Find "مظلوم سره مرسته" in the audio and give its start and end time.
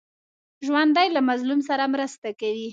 1.29-2.29